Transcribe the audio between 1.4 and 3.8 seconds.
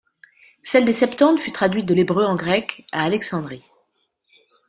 traduite de l'hébreu en grec à Alexandrie.